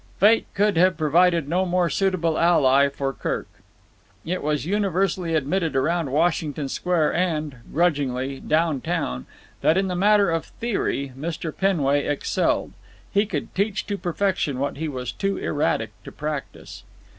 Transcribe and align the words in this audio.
Fate 0.19 0.47
could 0.55 0.77
have 0.77 0.97
provided 0.97 1.47
no 1.47 1.63
more 1.63 1.87
suitable 1.87 2.35
ally 2.39 2.89
for 2.89 3.13
Kirk. 3.13 3.47
It 4.25 4.41
was 4.41 4.65
universally 4.65 5.35
admitted 5.35 5.75
around 5.75 6.11
Washington 6.11 6.69
Square 6.69 7.13
and—grudgingly—down 7.13 8.81
town 8.81 9.27
that 9.61 9.77
in 9.77 9.89
the 9.89 9.95
matter 9.95 10.31
of 10.31 10.45
theory 10.45 11.13
Mr. 11.15 11.55
Penway 11.55 12.07
excelled. 12.07 12.73
He 13.11 13.27
could 13.27 13.53
teach 13.53 13.85
to 13.85 13.97
perfection 13.99 14.57
what 14.57 14.77
he 14.77 14.87
was 14.87 15.11
too 15.11 15.37
erratic 15.37 15.91
to 16.03 16.11
practise. 16.11 16.81